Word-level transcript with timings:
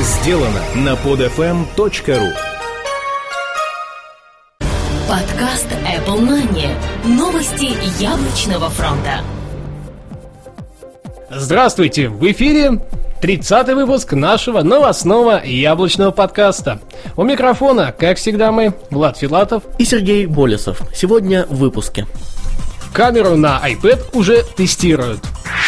сделано 0.00 0.60
на 0.74 0.94
podfm.ru 0.94 2.32
Подкаст 5.08 5.68
Apple 5.84 6.20
Money. 6.20 6.68
Новости 7.04 7.76
яблочного 8.02 8.70
фронта. 8.70 9.22
Здравствуйте! 11.30 12.08
В 12.08 12.24
эфире 12.32 12.80
30-й 13.22 13.74
выпуск 13.74 14.12
нашего 14.12 14.62
новостного 14.62 15.44
яблочного 15.44 16.10
подкаста. 16.10 16.80
У 17.16 17.22
микрофона, 17.22 17.94
как 17.96 18.18
всегда, 18.18 18.50
мы, 18.50 18.74
Влад 18.90 19.16
Филатов 19.16 19.62
и 19.78 19.84
Сергей 19.84 20.26
Болесов. 20.26 20.82
Сегодня 20.92 21.46
в 21.46 21.56
выпуске. 21.56 22.06
Камеру 22.94 23.36
на 23.36 23.60
iPad 23.68 24.04
уже 24.12 24.44
тестируют. 24.56 25.18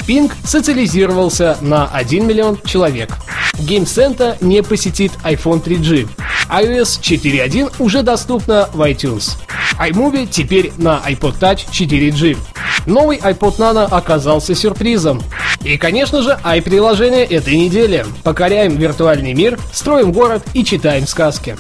Ping 0.07 0.31
социализировался 0.45 1.59
на 1.61 1.89
1 1.89 2.25
миллион 2.25 2.57
человек. 2.65 3.11
Game 3.55 3.83
Center 3.83 4.37
не 4.41 4.63
посетит 4.63 5.11
iPhone 5.25 5.61
3G. 5.61 6.09
iOS 6.49 7.01
4.1 7.01 7.73
уже 7.81 8.05
доступна 8.05 8.69
в 8.73 8.81
iTunes. 8.81 9.33
iMovie 9.81 10.29
теперь 10.29 10.73
на 10.77 11.03
iPod 11.05 11.41
Touch 11.41 11.69
4G. 11.69 12.39
Новый 12.87 13.17
iPod 13.19 13.57
Nano 13.59 13.89
оказался 13.91 14.55
сюрпризом. 14.55 15.21
И, 15.65 15.77
конечно 15.79 16.23
же, 16.23 16.39
i-приложение 16.45 17.25
этой 17.25 17.57
недели. 17.57 18.07
Покоряем 18.23 18.77
виртуальный 18.77 19.35
мир, 19.35 19.59
строим 19.73 20.13
город 20.13 20.45
и 20.55 20.65
читаем 20.65 21.09
сказки. 21.09 21.57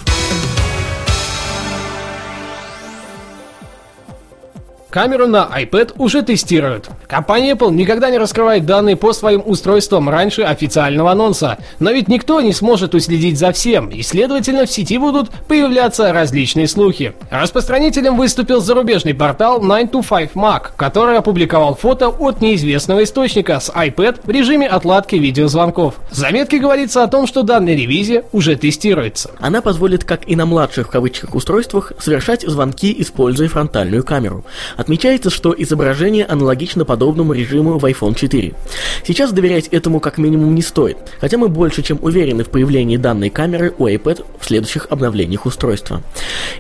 Камеру 4.97 5.27
на 5.27 5.47
iPad 5.55 5.93
уже 5.99 6.23
тестируют. 6.23 6.89
Компания 7.07 7.53
Apple 7.53 7.71
никогда 7.71 8.09
не 8.09 8.17
раскрывает 8.17 8.65
данные 8.65 8.97
по 8.97 9.13
своим 9.13 9.43
устройствам 9.45 10.09
раньше 10.09 10.41
официального 10.41 11.13
анонса. 11.13 11.59
Но 11.81 11.91
ведь 11.91 12.09
никто 12.09 12.41
не 12.41 12.55
сможет 12.55 12.95
уследить 12.95 13.39
за 13.39 13.53
всем, 13.53 13.91
и, 13.91 14.01
следовательно, 14.01 14.65
в 14.65 14.71
сети 14.71 14.97
будут 14.97 15.29
появляться 15.49 16.15
различные 16.15 16.66
слухи. 16.66 17.13
Распространителем 17.30 18.16
выступил 18.16 18.63
зарубежный 18.63 19.13
портал 19.13 19.61
9to5Mac, 19.61 20.69
который 20.79 21.19
опубликовал 21.19 21.75
фото 21.75 22.09
от 22.09 22.41
неизвестного 22.41 23.05
источника 23.05 23.60
с 23.60 23.69
iPad 23.69 24.21
в 24.25 24.31
режиме 24.31 24.66
отладки 24.66 25.16
видеозвонков. 25.16 25.97
В 26.10 26.15
заметке 26.15 26.59
говорится 26.59 27.03
о 27.03 27.09
том, 27.09 27.27
что 27.27 27.43
данная 27.43 27.75
ревизия 27.75 28.25
уже 28.33 28.57
тестируется. 28.57 29.33
Она 29.41 29.60
позволит, 29.60 30.05
как 30.05 30.27
и 30.27 30.35
на 30.37 30.47
младших 30.47 30.87
в 30.87 30.91
кавычках 30.91 31.35
устройствах, 31.35 31.93
совершать 31.99 32.49
звонки, 32.49 32.97
используя 32.99 33.51
фронтальную 33.51 34.03
камеру. 34.03 34.47
Отмечается, 34.87 35.30
что 35.30 35.52
изображение 35.59 36.24
аналогично 36.24 36.84
подобному 36.84 37.32
режиму 37.32 37.76
в 37.76 37.84
iPhone 37.84 38.15
4. 38.15 38.54
Сейчас 39.04 39.32
доверять 39.32 39.66
этому 39.66 39.98
как 39.98 40.16
минимум 40.16 40.54
не 40.54 40.62
стоит, 40.62 40.98
хотя 41.18 41.38
мы 41.38 41.48
больше 41.48 41.82
чем 41.82 41.98
уверены 42.01 42.45
в 42.45 42.51
появлении 42.51 42.96
данной 42.96 43.29
камеры 43.29 43.74
у 43.79 43.88
iPad 43.88 44.24
в 44.38 44.46
следующих 44.46 44.87
обновлениях 44.88 45.45
устройства. 45.45 46.02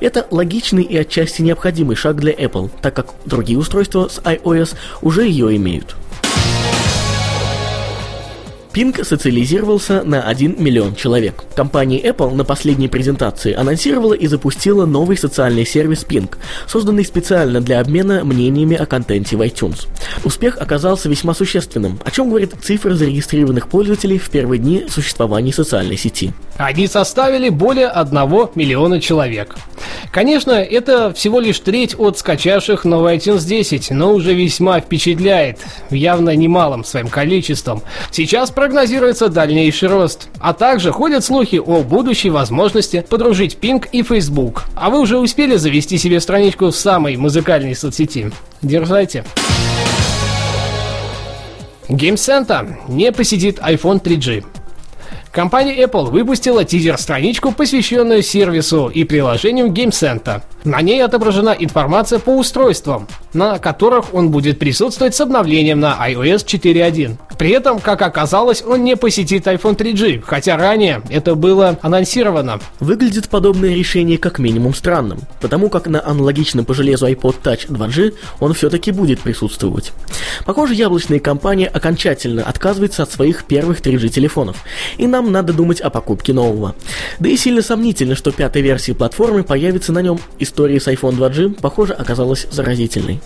Это 0.00 0.26
логичный 0.32 0.82
и 0.82 0.96
отчасти 0.96 1.42
необходимый 1.42 1.94
шаг 1.94 2.16
для 2.16 2.32
Apple, 2.32 2.68
так 2.82 2.96
как 2.96 3.14
другие 3.26 3.60
устройства 3.60 4.08
с 4.08 4.18
iOS 4.18 4.74
уже 5.02 5.24
ее 5.24 5.54
имеют. 5.54 5.94
Ping 8.76 9.04
социализировался 9.04 10.02
на 10.02 10.20
1 10.20 10.56
миллион 10.58 10.94
человек. 10.96 11.44
Компания 11.54 11.98
Apple 11.98 12.34
на 12.34 12.44
последней 12.44 12.88
презентации 12.88 13.54
анонсировала 13.54 14.12
и 14.12 14.26
запустила 14.26 14.84
новый 14.84 15.16
социальный 15.16 15.64
сервис 15.64 16.04
Ping, 16.06 16.28
созданный 16.66 17.06
специально 17.06 17.62
для 17.62 17.80
обмена 17.80 18.22
мнениями 18.22 18.76
о 18.76 18.84
контенте 18.84 19.38
в 19.38 19.40
iTunes. 19.40 19.86
Успех 20.24 20.58
оказался 20.58 21.08
весьма 21.08 21.34
существенным, 21.34 21.98
о 22.04 22.10
чем 22.10 22.28
говорит 22.28 22.54
цифра 22.62 22.94
зарегистрированных 22.94 23.68
пользователей 23.68 24.18
в 24.18 24.28
первые 24.30 24.58
дни 24.58 24.86
существования 24.88 25.52
социальной 25.52 25.96
сети. 25.96 26.32
Они 26.56 26.86
составили 26.86 27.48
более 27.48 27.88
1 27.88 28.12
миллиона 28.54 29.00
человек. 29.00 29.56
Конечно, 30.10 30.52
это 30.52 31.12
всего 31.12 31.40
лишь 31.40 31.60
треть 31.60 31.94
от 31.98 32.18
скачавших 32.18 32.84
новый 32.84 33.16
iTunes 33.16 33.46
10, 33.46 33.90
но 33.90 34.14
уже 34.14 34.34
весьма 34.34 34.80
впечатляет, 34.80 35.58
явно 35.90 36.34
немалым 36.34 36.84
своим 36.84 37.08
количеством. 37.08 37.82
Сейчас 38.10 38.50
прогнозируется 38.50 39.28
дальнейший 39.28 39.88
рост. 39.88 40.28
А 40.40 40.54
также 40.54 40.92
ходят 40.92 41.24
слухи 41.24 41.56
о 41.56 41.82
будущей 41.82 42.30
возможности 42.30 43.04
подружить 43.08 43.58
Pink 43.60 43.88
и 43.92 44.02
Facebook. 44.02 44.64
А 44.74 44.90
вы 44.90 45.00
уже 45.00 45.18
успели 45.18 45.56
завести 45.56 45.98
себе 45.98 46.20
страничку 46.20 46.66
в 46.66 46.76
самой 46.76 47.16
музыкальной 47.16 47.74
соцсети? 47.74 48.32
Дерзайте. 48.62 49.24
Game 49.36 49.65
Center 52.14 52.66
не 52.88 53.12
посетит 53.12 53.58
iPhone 53.58 54.02
3G. 54.02 54.44
Компания 55.30 55.84
Apple 55.84 56.10
выпустила 56.10 56.64
тизер-страничку, 56.64 57.52
посвященную 57.52 58.22
сервису 58.22 58.88
и 58.88 59.04
приложению 59.04 59.66
Game 59.68 59.90
Center. 59.90 60.42
На 60.66 60.82
ней 60.82 61.00
отображена 61.04 61.54
информация 61.56 62.18
по 62.18 62.30
устройствам, 62.30 63.06
на 63.32 63.60
которых 63.60 64.12
он 64.12 64.30
будет 64.30 64.58
присутствовать 64.58 65.14
с 65.14 65.20
обновлением 65.20 65.78
на 65.78 65.96
iOS 66.10 66.44
4.1. 66.44 67.16
При 67.38 67.50
этом, 67.50 67.78
как 67.80 68.02
оказалось, 68.02 68.64
он 68.66 68.82
не 68.82 68.96
посетит 68.96 69.46
iPhone 69.46 69.76
3G, 69.76 70.22
хотя 70.26 70.56
ранее 70.56 71.02
это 71.10 71.34
было 71.34 71.78
анонсировано. 71.82 72.60
Выглядит 72.80 73.28
подобное 73.28 73.74
решение 73.74 74.18
как 74.18 74.38
минимум 74.38 74.74
странным, 74.74 75.20
потому 75.40 75.68
как 75.68 75.86
на 75.86 76.04
аналогичном 76.04 76.64
по 76.64 76.74
железу 76.74 77.06
iPod 77.06 77.36
Touch 77.44 77.68
2G 77.68 78.14
он 78.40 78.54
все-таки 78.54 78.90
будет 78.90 79.20
присутствовать. 79.20 79.92
Похоже, 80.46 80.74
яблочная 80.74 81.20
компания 81.20 81.68
окончательно 81.68 82.42
отказывается 82.42 83.04
от 83.04 83.12
своих 83.12 83.44
первых 83.44 83.82
3G 83.82 84.08
телефонов, 84.08 84.56
и 84.96 85.06
нам 85.06 85.30
надо 85.30 85.52
думать 85.52 85.80
о 85.80 85.90
покупке 85.90 86.32
нового. 86.32 86.74
Да 87.20 87.28
и 87.28 87.36
сильно 87.36 87.62
сомнительно, 87.62 88.16
что 88.16 88.32
пятой 88.32 88.62
версии 88.62 88.92
платформы 88.92 89.44
появится 89.44 89.92
на 89.92 90.00
нем. 90.00 90.18
История 90.56 90.80
с 90.80 90.88
iPhone 90.88 91.18
2G, 91.18 91.60
похоже, 91.60 91.92
оказалась 91.92 92.46
заразительной 92.50 93.20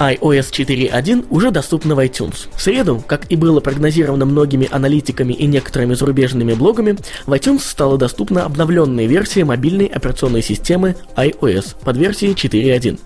iOS 0.00 0.50
4.1 0.50 1.26
уже 1.28 1.50
доступна 1.50 1.94
в 1.94 1.98
iTunes. 2.00 2.48
В 2.56 2.62
среду, 2.62 3.04
как 3.06 3.30
и 3.30 3.36
было 3.36 3.60
прогнозировано 3.60 4.24
многими 4.24 4.66
аналитиками 4.70 5.34
и 5.34 5.46
некоторыми 5.46 5.92
зарубежными 5.92 6.54
блогами, 6.54 6.96
в 7.26 7.32
iTunes 7.34 7.60
стала 7.60 7.98
доступна 7.98 8.46
обновленная 8.46 9.06
версия 9.06 9.44
мобильной 9.44 9.86
операционной 9.86 10.42
системы 10.42 10.96
iOS 11.16 11.76
под 11.84 11.98
версией 11.98 12.32
4.1. 12.32 12.98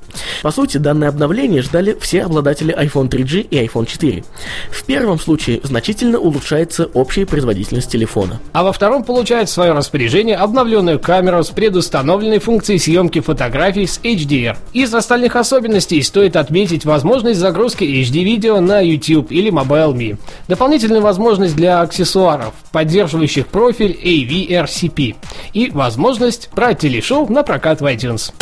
По 0.42 0.52
сути, 0.52 0.78
данное 0.78 1.08
обновление 1.08 1.62
ждали 1.62 1.96
все 2.00 2.22
обладатели 2.22 2.72
iPhone 2.76 3.08
3G 3.08 3.40
и 3.40 3.66
iPhone 3.66 3.86
4. 3.86 4.22
В 4.70 4.84
первом 4.84 5.18
случае 5.18 5.60
значительно 5.64 6.20
улучшается 6.20 6.86
общая 6.94 7.26
производительность 7.26 7.90
телефона. 7.90 8.40
А 8.52 8.62
во 8.62 8.72
втором 8.72 9.02
получает 9.02 9.48
в 9.48 9.52
свое 9.52 9.72
распоряжение 9.72 10.36
обновленную 10.36 11.00
камеру 11.00 11.42
с 11.42 11.48
предустановленной 11.50 12.38
функцией 12.38 12.78
съемки 12.78 13.20
фотографий 13.20 13.86
с 13.86 13.98
HDR. 13.98 14.56
Из 14.72 14.94
остальных 14.94 15.34
особенностей 15.34 16.00
стоит 16.02 16.36
отметить 16.36 16.83
есть 16.84 16.86
возможность 16.86 17.40
загрузки 17.40 17.84
HD-видео 17.84 18.60
на 18.60 18.80
YouTube 18.80 19.32
или 19.32 19.50
Mobile.me. 19.50 20.18
Дополнительная 20.48 21.00
возможность 21.00 21.56
для 21.56 21.80
аксессуаров, 21.80 22.52
поддерживающих 22.72 23.46
профиль 23.46 23.98
AVRCP. 24.02 25.16
И 25.54 25.70
возможность 25.70 26.50
брать 26.54 26.80
телешоу 26.80 27.26
на 27.32 27.42
прокат 27.42 27.80
в 27.80 27.86
iTunes. 27.86 28.32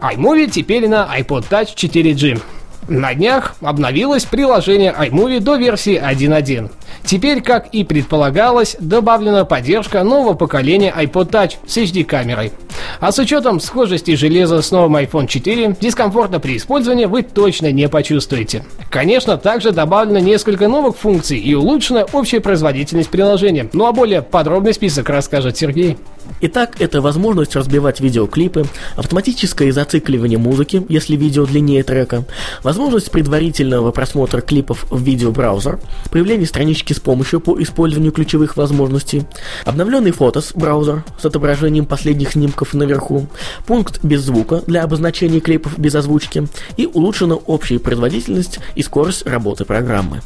iMovie 0.00 0.50
теперь 0.50 0.88
на 0.88 1.08
iPod 1.18 1.44
Touch 1.50 1.74
4G. 1.76 2.40
На 2.88 3.14
днях 3.14 3.54
обновилось 3.60 4.24
приложение 4.24 4.92
iMovie 4.98 5.40
до 5.40 5.56
версии 5.56 6.00
1.1. 6.00 6.70
Теперь, 7.04 7.42
как 7.42 7.68
и 7.68 7.84
предполагалось, 7.84 8.76
добавлена 8.80 9.44
поддержка 9.44 10.02
нового 10.02 10.34
поколения 10.34 10.92
iPod 10.96 11.30
Touch 11.30 11.52
с 11.66 11.76
HD-камерой. 11.76 12.52
А 13.00 13.12
с 13.12 13.18
учетом 13.18 13.60
схожести 13.60 14.14
железа 14.14 14.62
с 14.62 14.70
новым 14.70 14.96
iPhone 14.96 15.26
4, 15.26 15.76
дискомфорта 15.80 16.38
при 16.40 16.56
использовании 16.56 17.06
вы 17.06 17.22
точно 17.22 17.72
не 17.72 17.88
почувствуете. 17.88 18.64
Конечно, 18.90 19.36
также 19.36 19.72
добавлено 19.72 20.18
несколько 20.18 20.68
новых 20.68 20.96
функций 20.96 21.38
и 21.38 21.54
улучшена 21.54 22.06
общая 22.12 22.40
производительность 22.40 23.10
приложения. 23.10 23.68
Ну 23.72 23.86
а 23.86 23.92
более 23.92 24.22
подробный 24.22 24.74
список 24.74 25.08
расскажет 25.08 25.56
Сергей. 25.56 25.96
Итак, 26.40 26.80
это 26.80 27.00
возможность 27.00 27.54
разбивать 27.54 28.00
видеоклипы, 28.00 28.64
автоматическое 28.96 29.70
зацикливание 29.70 30.38
музыки, 30.38 30.84
если 30.88 31.16
видео 31.16 31.46
длиннее 31.46 31.84
трека, 31.84 32.24
возможность 32.62 33.10
предварительного 33.10 33.92
просмотра 33.92 34.40
клипов 34.40 34.86
в 34.90 35.00
видеобраузер, 35.02 35.78
появление 36.10 36.46
странички 36.46 36.92
с 36.92 37.00
помощью 37.00 37.40
по 37.40 37.60
использованию 37.62 38.12
ключевых 38.12 38.56
возможностей, 38.56 39.22
обновленный 39.64 40.10
фотос 40.10 40.52
браузер 40.54 41.04
с 41.20 41.24
отображением 41.24 41.86
последних 41.86 42.32
снимков 42.32 42.71
наверху, 42.76 43.26
пункт 43.66 44.00
без 44.02 44.22
звука 44.22 44.62
для 44.66 44.82
обозначения 44.82 45.40
клипов 45.40 45.78
без 45.78 45.94
озвучки 45.94 46.48
и 46.76 46.86
улучшена 46.86 47.34
общая 47.34 47.78
производительность 47.78 48.58
и 48.74 48.82
скорость 48.82 49.26
работы 49.26 49.64
программы. 49.64 50.20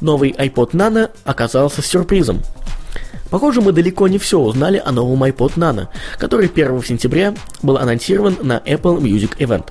Новый 0.00 0.30
iPod 0.30 0.72
Nano 0.72 1.10
оказался 1.24 1.82
сюрпризом. 1.82 2.40
Похоже, 3.30 3.60
мы 3.60 3.72
далеко 3.72 4.08
не 4.08 4.18
все 4.18 4.38
узнали 4.38 4.80
о 4.82 4.90
новом 4.90 5.22
iPod 5.24 5.54
Nano, 5.56 5.88
который 6.18 6.48
1 6.48 6.82
сентября 6.82 7.34
был 7.62 7.76
анонсирован 7.76 8.38
на 8.42 8.58
Apple 8.58 9.00
Music 9.00 9.36
Event. 9.38 9.70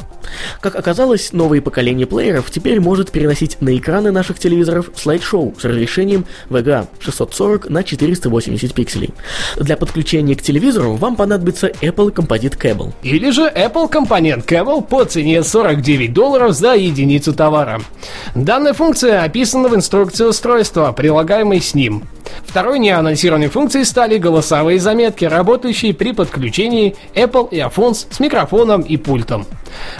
Как 0.61 0.75
оказалось, 0.75 1.33
новое 1.33 1.61
поколение 1.61 2.05
плееров 2.05 2.51
теперь 2.51 2.79
может 2.79 3.11
переносить 3.11 3.61
на 3.61 3.75
экраны 3.75 4.11
наших 4.11 4.39
телевизоров 4.39 4.89
слайд-шоу 4.95 5.55
с 5.59 5.63
разрешением 5.63 6.25
VGA 6.49 6.87
640 6.99 7.69
на 7.69 7.83
480 7.83 8.73
пикселей. 8.73 9.13
Для 9.57 9.77
подключения 9.77 10.35
к 10.35 10.41
телевизору 10.41 10.95
вам 10.95 11.15
понадобится 11.15 11.67
Apple 11.67 12.13
Composite 12.13 12.57
Cable. 12.57 12.93
Или 13.03 13.31
же 13.31 13.43
Apple 13.43 13.89
компонент 13.89 14.45
Cable 14.45 14.81
по 14.81 15.03
цене 15.05 15.43
49 15.43 16.13
долларов 16.13 16.53
за 16.53 16.75
единицу 16.75 17.33
товара. 17.33 17.81
Данная 18.35 18.73
функция 18.73 19.23
описана 19.23 19.69
в 19.69 19.75
инструкции 19.75 20.25
устройства, 20.25 20.91
прилагаемой 20.91 21.61
с 21.61 21.73
ним. 21.73 22.03
Второй 22.45 22.79
неанонсированной 22.79 23.47
функцией 23.47 23.85
стали 23.85 24.17
голосовые 24.17 24.79
заметки, 24.79 25.25
работающие 25.25 25.93
при 25.93 26.11
подключении 26.11 26.95
Apple 27.13 27.49
Earphones 27.51 28.07
с 28.09 28.19
микрофоном 28.19 28.81
и 28.81 28.97
пультом. 28.97 29.45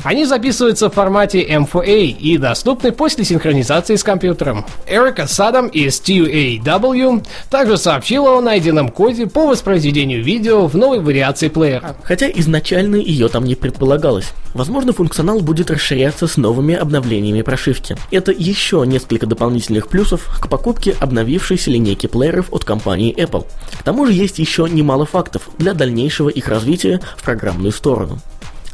Они 0.04 0.26
записываются 0.26 0.90
в 0.90 0.94
формате 0.94 1.46
M4A 1.48 2.06
и 2.06 2.38
доступны 2.38 2.92
после 2.92 3.26
синхронизации 3.26 3.96
с 3.96 4.04
компьютером. 4.04 4.66
Эрика 4.88 5.28
Садам 5.28 5.68
из 5.68 6.02
TUAW 6.02 7.26
также 7.50 7.78
сообщила 7.78 8.38
о 8.38 8.42
найденном 8.42 8.90
коде 8.90 9.28
по 9.28 9.48
воспроизведению 9.48 10.24
видео 10.24 10.68
в 10.68 10.76
новой 10.76 11.00
вариации 11.00 11.50
плеера. 11.50 11.96
Хотя 12.04 12.30
изначально 12.30 12.96
ее 12.98 13.28
там 13.28 13.44
не 13.46 13.56
предполагалось. 13.56 14.34
Возможно, 14.54 14.92
функционал 14.92 15.40
будет 15.42 15.70
расширяться 15.70 16.26
с 16.26 16.38
новыми 16.38 16.74
обновлениями 16.74 17.44
прошивки. 17.44 17.96
Это 18.10 18.32
еще 18.32 18.84
несколько 18.88 19.28
дополнительных 19.28 19.88
плюсов 19.88 20.28
к 20.42 20.50
покупке 20.50 20.96
обновившейся 21.00 21.70
линейки 21.70 22.08
плееров 22.08 22.52
от 22.52 22.64
компании 22.64 23.16
Apple. 23.16 23.46
К 23.80 23.84
тому 23.84 24.06
же 24.06 24.14
есть 24.14 24.40
еще 24.40 24.68
немало 24.68 25.06
фактов 25.06 25.50
для 25.58 25.74
дальнейшего 25.74 26.30
их 26.30 26.48
развития 26.48 27.00
в 27.18 27.24
программную 27.24 27.72
сторону. 27.72 28.20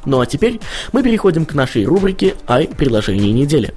Ну 0.05 0.19
а 0.19 0.25
теперь 0.25 0.59
мы 0.91 1.03
переходим 1.03 1.45
к 1.45 1.53
нашей 1.53 1.85
рубрике 1.85 2.35
«Ай. 2.47 2.67
Приложение 2.67 3.31
недели». 3.31 3.73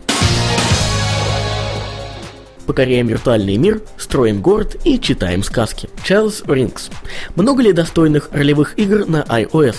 Покоряем 2.66 3.06
виртуальный 3.06 3.56
мир, 3.56 3.80
строим 3.96 4.42
город 4.42 4.76
и 4.84 4.98
читаем 4.98 5.42
сказки. 5.42 5.88
Charles 6.06 6.44
Rings. 6.46 6.90
Много 7.36 7.62
ли 7.62 7.72
достойных 7.72 8.28
ролевых 8.32 8.78
игр 8.78 9.06
на 9.06 9.22
iOS? 9.22 9.76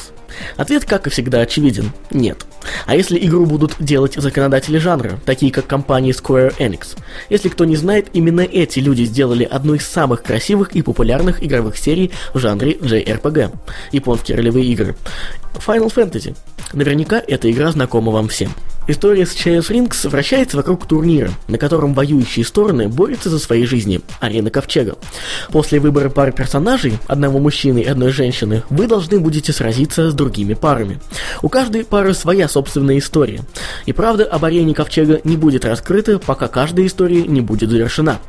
Ответ, 0.56 0.86
как 0.86 1.08
и 1.08 1.10
всегда, 1.10 1.42
очевиден– 1.42 1.92
нет. 2.12 2.46
А 2.86 2.96
если 2.96 3.18
игру 3.26 3.46
будут 3.46 3.76
делать 3.80 4.16
законодатели 4.16 4.78
жанра, 4.78 5.20
такие 5.26 5.52
как 5.52 5.68
компания 5.68 6.12
Square 6.12 6.58
Enix? 6.58 6.98
Если 7.30 7.50
кто 7.50 7.66
не 7.66 7.76
знает, 7.76 8.10
именно 8.14 8.42
эти 8.42 8.80
люди 8.80 9.04
сделали 9.04 9.44
одну 9.44 9.76
из 9.76 9.88
самых 9.88 10.24
красивых 10.24 10.76
и 10.76 10.82
популярных 10.82 11.44
игровых 11.44 11.78
серий 11.78 12.12
в 12.34 12.40
жанре 12.40 12.74
JRPG– 12.74 13.56
японские 13.92 14.38
ролевые 14.38 14.66
игры. 14.68 14.96
Final 15.66 15.94
Fantasy. 15.94 16.36
Наверняка 16.74 17.22
эта 17.26 17.50
игра 17.50 17.72
знакома 17.72 18.12
вам 18.12 18.28
всем. 18.28 18.52
История 18.90 19.26
с 19.26 19.36
Chaos 19.36 19.70
Rings 19.70 20.08
вращается 20.08 20.56
вокруг 20.56 20.88
турнира, 20.88 21.32
на 21.50 21.58
котором 21.58 21.94
воюющие 21.94 22.46
стороны 22.46 22.88
борются 22.88 23.30
за 23.30 23.38
свои 23.38 23.66
жизни– 23.66 24.00
арена 24.22 24.50
Ковчега. 24.50 24.96
После 25.52 25.82
выбора 25.82 26.10
пары 26.10 26.32
персонажей, 26.32 26.98
одного 27.06 27.40
мужчины 27.40 27.80
и 27.80 27.86
одной 27.86 28.12
женщины, 28.14 28.64
вы 28.70 28.88
должны 28.88 29.20
будете 29.20 29.52
сразиться 29.52 30.10
с 30.10 30.14
другими 30.14 30.54
парами. 30.54 31.02
У 31.42 31.50
каждой 31.50 31.84
пары 31.84 32.14
своя 32.14 32.48
собственная 32.48 33.00
история. 33.00 33.42
И 33.86 33.92
правда 33.92 34.24
об 34.24 34.46
арене 34.46 34.74
Ковчега 34.74 35.20
не 35.26 35.36
будет 35.36 35.66
раскрыта, 35.66 36.18
пока 36.18 36.48
каждая 36.48 36.88
история 36.88 37.24
не 37.28 37.42
будет 37.42 37.70
завершена. 37.70 38.20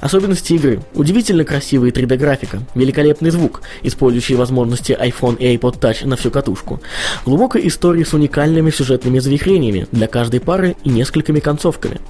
Особенности 0.00 0.52
игры. 0.52 0.82
Удивительно 0.92 1.44
красивая 1.44 1.90
3D-графика, 1.90 2.60
великолепный 2.74 3.30
звук, 3.30 3.62
использующий 3.82 4.34
возможности 4.34 4.92
iPhone 4.92 5.38
и 5.38 5.56
iPod 5.56 5.80
Touch 5.80 6.06
на 6.06 6.16
всю 6.16 6.30
катушку. 6.30 6.82
Глубокая 7.24 7.66
история 7.66 8.04
с 8.04 8.12
уникальными 8.12 8.70
сюжетными 8.70 9.18
завихрениями 9.18 9.86
для 9.94 10.06
каждой 10.08 10.40
пары 10.40 10.76
и 10.84 10.90
несколькими 10.90 11.40
концовками. 11.40 12.00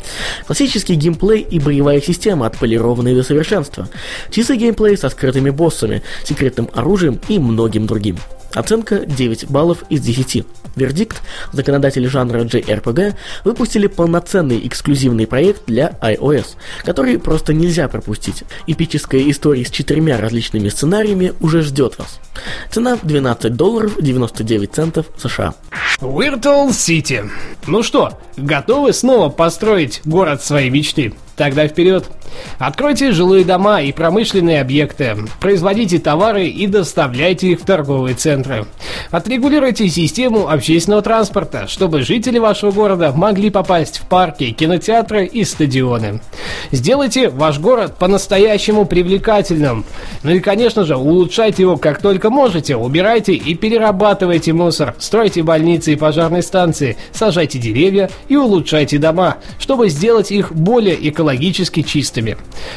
Классический 0.47 0.95
геймплей 0.95 1.41
и 1.41 1.61
боевая 1.61 2.01
система, 2.01 2.47
отполированные 2.47 3.15
до 3.15 3.23
совершенства. 3.23 3.89
Чистый 4.31 4.57
геймплей 4.57 4.97
со 4.97 5.09
скрытыми 5.09 5.51
боссами, 5.51 6.03
секретным 6.25 6.69
оружием 6.75 7.21
и 7.29 7.39
многим 7.39 7.87
другим. 7.87 8.19
Оценка 8.55 9.01
9 9.07 9.51
баллов 9.51 9.85
из 9.91 10.01
10. 10.01 10.45
Вердикт. 10.77 11.23
Законодатели 11.53 12.07
жанра 12.07 12.45
JRPG 12.45 13.15
выпустили 13.45 13.87
полноценный 13.87 14.67
эксклюзивный 14.67 15.27
проект 15.27 15.67
для 15.67 15.99
iOS, 16.01 16.57
который 16.85 17.19
просто 17.19 17.53
нельзя 17.53 17.89
пропустить. 17.89 18.45
Эпическая 18.67 19.29
история 19.31 19.65
с 19.65 19.71
четырьмя 19.71 20.21
различными 20.21 20.69
сценариями 20.69 21.33
уже 21.41 21.63
ждет 21.63 21.99
вас. 21.99 22.21
Цена 22.71 22.99
12 23.03 23.55
долларов 23.55 23.97
99 24.01 24.75
центов 24.75 25.07
США. 25.17 25.55
Virtual 26.01 26.69
City. 26.71 27.31
Ну 27.67 27.83
что, 27.83 28.19
готовы 28.37 28.93
снова 28.93 29.29
построить 29.29 30.01
город 30.05 30.43
своей 30.43 30.71
мечты? 30.71 31.15
Тогда 31.37 31.67
вперед! 31.67 32.05
Откройте 32.59 33.13
жилые 33.13 33.45
дома 33.45 33.83
и 33.83 33.93
промышленные 33.93 34.61
объекты, 34.61 35.17
производите 35.41 35.99
товары 35.99 36.47
и 36.47 36.67
доставляйте 36.67 37.49
их 37.49 37.61
в 37.61 37.65
торговые 37.65 38.15
центры. 38.15 38.67
Отрегулируйте 39.11 39.89
систему 39.89 40.49
общественного 40.49 41.03
транспорта, 41.03 41.67
чтобы 41.69 42.03
жители 42.03 42.39
вашего 42.39 42.71
города 42.71 43.13
могли 43.15 43.51
попасть 43.51 43.99
в 43.99 44.09
парки, 44.09 44.51
кинотеатры 44.51 45.27
и 45.27 45.45
стадионы. 45.45 46.21
Сделайте 46.71 47.29
ваш 47.29 47.59
город 47.59 47.97
по-настоящему 47.99 48.85
привлекательным. 48.85 49.85
Ну 50.23 50.31
и, 50.31 50.41
конечно 50.41 50.85
же, 50.85 50.97
улучшайте 50.97 51.63
его 51.63 51.77
как 51.77 52.01
только 52.01 52.31
можете. 52.31 52.77
Убирайте 52.77 53.35
и 53.35 53.55
перерабатывайте 53.55 54.53
мусор, 54.53 54.95
стройте 54.99 55.43
больницы 55.43 55.93
и 55.93 55.97
пожарные 55.97 56.43
станции, 56.43 56.97
сажайте 57.13 57.59
деревья 57.59 58.11
и 58.29 58.37
улучшайте 58.37 58.99
дома, 58.99 59.37
чтобы 59.59 59.89
сделать 59.89 60.31
их 60.31 60.53
более 60.53 60.97
экологически 61.25 61.83
чистыми. 61.83 62.37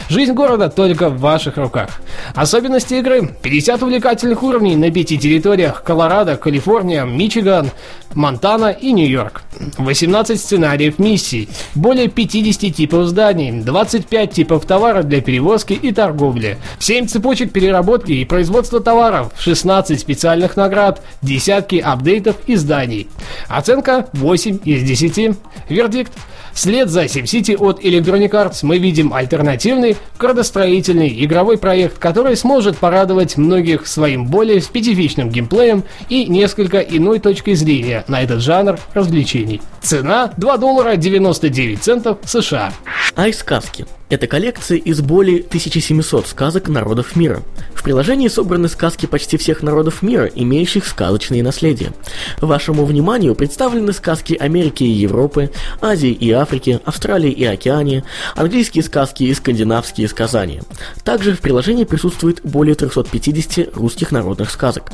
Жизнь 0.09 0.33
города 0.33 0.69
только 0.69 1.09
в 1.09 1.19
ваших 1.19 1.57
руках. 1.57 1.89
Особенности 2.33 2.95
игры. 2.95 3.35
50 3.41 3.83
увлекательных 3.83 4.41
уровней 4.43 4.75
на 4.75 4.89
пяти 4.91 5.17
территориях 5.17 5.83
Колорадо, 5.83 6.37
Калифорния, 6.37 7.03
Мичиган, 7.03 7.69
Монтана 8.13 8.71
и 8.71 8.93
Нью-Йорк. 8.93 9.43
18 9.77 10.39
сценариев 10.39 10.97
миссий, 10.99 11.49
более 11.75 12.07
50 12.07 12.73
типов 12.73 13.07
зданий, 13.07 13.51
25 13.51 14.31
типов 14.31 14.65
товара 14.65 15.03
для 15.03 15.21
перевозки 15.21 15.73
и 15.73 15.91
торговли, 15.91 16.57
7 16.79 17.07
цепочек 17.07 17.51
переработки 17.51 18.11
и 18.11 18.25
производства 18.25 18.79
товаров, 18.79 19.31
16 19.37 19.99
специальных 19.99 20.55
наград, 20.55 21.01
десятки 21.21 21.75
апдейтов 21.75 22.37
и 22.47 22.55
зданий. 22.55 23.07
Оценка 23.47 24.07
8 24.13 24.59
из 24.63 24.83
10. 24.83 25.37
Вердикт 25.69 26.13
Вслед 26.57 26.89
за 26.89 27.03
SimCity 27.03 27.55
от 27.55 27.83
Electronic 27.83 28.31
Arts 28.31 28.61
мы 28.63 28.79
видим 28.79 29.13
альтернативный, 29.13 29.95
градостроительный 30.17 31.23
игровой 31.23 31.59
проект, 31.59 31.99
который 31.99 32.35
сможет 32.35 32.79
порадовать 32.79 33.37
многих 33.37 33.85
своим 33.85 34.25
более 34.25 34.59
специфичным 34.59 35.29
геймплеем 35.29 35.83
и 36.09 36.25
несколько 36.25 36.79
иной 36.79 37.19
точкой 37.19 37.53
зрения 37.53 38.03
на 38.07 38.23
этот 38.23 38.41
жанр 38.41 38.79
развлечений. 38.95 39.61
Цена 39.83 40.31
2 40.37 40.57
доллара 40.57 40.95
99 40.95 41.79
центов 41.79 42.17
США. 42.25 42.73
Ай 43.15 43.31
сказки. 43.33 43.85
Это 44.09 44.25
коллекция 44.25 44.77
из 44.77 45.01
более 45.01 45.39
1700 45.39 46.27
сказок 46.27 46.69
народов 46.69 47.17
мира. 47.17 47.41
В 47.73 47.83
приложении 47.83 48.29
собраны 48.29 48.69
сказки 48.69 49.05
почти 49.05 49.35
всех 49.35 49.61
народов 49.61 50.01
мира, 50.01 50.31
имеющих 50.33 50.85
сказочные 50.85 51.43
наследия. 51.43 51.91
Вашему 52.39 52.85
вниманию 52.85 53.35
представлены 53.35 53.91
сказки 53.91 54.35
Америки 54.35 54.83
и 54.83 54.89
Европы, 54.89 55.51
Азии 55.81 56.11
и 56.11 56.31
Африки, 56.31 56.79
Австралии 56.85 57.31
и 57.31 57.43
Океании, 57.43 58.05
английские 58.35 58.83
сказки 58.83 59.23
и 59.23 59.33
скандинавские 59.33 60.07
сказания. 60.07 60.63
Также 61.03 61.33
в 61.33 61.41
приложении 61.41 61.83
присутствует 61.83 62.39
более 62.43 62.75
350 62.75 63.75
русских 63.75 64.11
народных 64.11 64.51
сказок. 64.51 64.91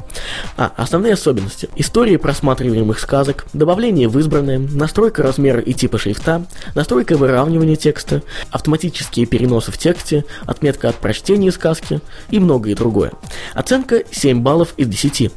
А, 0.57 0.71
основные 0.75 1.13
особенности. 1.13 1.69
Истории 1.75 2.17
просматриваемых 2.17 2.99
сказок, 2.99 3.45
добавление 3.53 4.07
в 4.07 4.17
избранное, 4.17 4.57
настройка 4.57 5.21
размера 5.21 5.59
и 5.59 5.73
типа 5.73 5.99
шрифта, 5.99 6.45
настройка 6.73 7.15
выравнивания 7.15 7.75
текста, 7.75 8.23
автоматически 8.49 9.02
автоматические 9.03 9.25
переносы 9.25 9.71
в 9.71 9.77
тексте, 9.77 10.25
отметка 10.45 10.89
от 10.89 10.95
прочтения 10.95 11.51
сказки 11.51 11.99
и 12.29 12.39
многое 12.39 12.75
другое. 12.75 13.11
Оценка 13.53 14.03
7 14.11 14.41
баллов 14.41 14.73
из 14.77 14.87
10. 14.87 15.31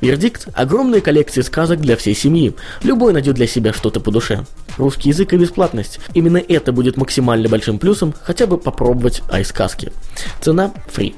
Вердикт– 0.00 0.48
огромная 0.54 1.00
коллекция 1.00 1.42
сказок 1.42 1.80
для 1.80 1.96
всей 1.96 2.14
семьи. 2.14 2.54
Любой 2.82 3.12
найдет 3.12 3.34
для 3.34 3.46
себя 3.46 3.72
что-то 3.72 4.00
по 4.00 4.10
душе. 4.10 4.44
Русский 4.76 5.10
язык 5.10 5.32
и 5.32 5.36
бесплатность. 5.36 6.00
Именно 6.14 6.38
это 6.38 6.72
будет 6.72 6.96
максимально 6.96 7.48
большим 7.48 7.78
плюсом 7.78 8.14
хотя 8.22 8.46
бы 8.46 8.58
попробовать 8.58 9.22
ай-сказки. 9.30 9.92
Цена– 10.40 10.72
фри. 10.88 11.14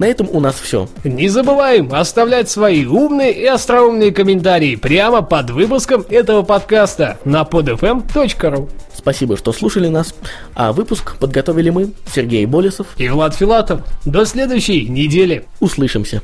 На 0.00 0.06
этом 0.06 0.30
у 0.32 0.40
нас 0.40 0.58
все. 0.58 0.88
Не 1.04 1.28
забываем 1.28 1.92
оставлять 1.92 2.48
свои 2.48 2.86
умные 2.86 3.34
и 3.34 3.44
остроумные 3.44 4.12
комментарии 4.12 4.76
прямо 4.76 5.20
под 5.20 5.50
выпуском 5.50 6.06
этого 6.08 6.40
подкаста 6.42 7.18
на 7.26 7.42
podfm.ru. 7.42 8.70
Спасибо, 8.96 9.36
что 9.36 9.52
слушали 9.52 9.88
нас. 9.88 10.14
А 10.54 10.72
выпуск 10.72 11.18
подготовили 11.18 11.68
мы, 11.68 11.92
Сергей 12.10 12.46
Болесов 12.46 12.86
и 12.96 13.10
Влад 13.10 13.34
Филатов. 13.34 13.82
До 14.06 14.24
следующей 14.24 14.88
недели. 14.88 15.44
Услышимся. 15.60 16.22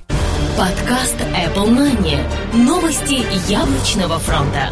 Подкаст 0.57 1.17
Apple 1.35 1.69
Money. 1.69 2.19
Новости 2.55 3.27
яблочного 3.51 4.19
фронта. 4.21 4.71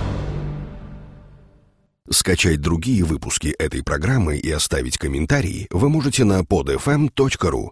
Скачать 2.10 2.62
другие 2.62 3.04
выпуски 3.04 3.48
этой 3.58 3.82
программы 3.82 4.38
и 4.38 4.50
оставить 4.50 4.96
комментарии 4.96 5.66
вы 5.70 5.90
можете 5.90 6.24
на 6.24 6.40
podfm.ru. 6.40 7.70